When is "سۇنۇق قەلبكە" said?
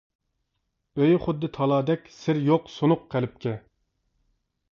2.79-3.55